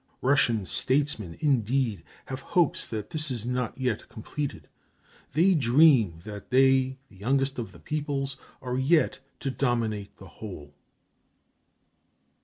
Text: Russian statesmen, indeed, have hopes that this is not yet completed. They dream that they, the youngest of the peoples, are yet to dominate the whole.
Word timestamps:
Russian 0.23 0.65
statesmen, 0.65 1.37
indeed, 1.41 2.03
have 2.25 2.39
hopes 2.57 2.87
that 2.87 3.11
this 3.11 3.29
is 3.29 3.45
not 3.45 3.77
yet 3.77 4.09
completed. 4.09 4.67
They 5.33 5.53
dream 5.53 6.21
that 6.23 6.49
they, 6.49 6.97
the 7.07 7.17
youngest 7.17 7.59
of 7.59 7.71
the 7.71 7.77
peoples, 7.79 8.35
are 8.63 8.79
yet 8.79 9.19
to 9.41 9.51
dominate 9.51 10.17
the 10.17 10.25
whole. 10.27 10.73